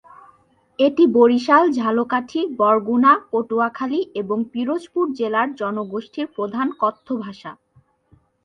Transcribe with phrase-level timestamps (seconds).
[0.79, 7.51] এটি বরিশাল, ঝালকাঠি, বরগুনা, পটুয়াখালী এবং পিরোজপুর জেলার জনগোষ্ঠীর প্রধান কথ্য ভাষা।